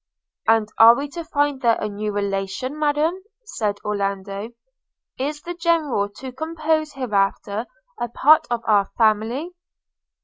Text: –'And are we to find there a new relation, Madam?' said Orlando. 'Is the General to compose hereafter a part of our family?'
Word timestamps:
–'And 0.47 0.67
are 0.79 0.95
we 0.95 1.07
to 1.09 1.23
find 1.23 1.61
there 1.61 1.77
a 1.79 1.87
new 1.87 2.11
relation, 2.11 2.75
Madam?' 2.79 3.21
said 3.45 3.77
Orlando. 3.85 4.49
'Is 5.19 5.43
the 5.43 5.53
General 5.53 6.09
to 6.09 6.31
compose 6.31 6.93
hereafter 6.93 7.67
a 7.99 8.07
part 8.09 8.47
of 8.49 8.63
our 8.65 8.85
family?' 8.97 9.51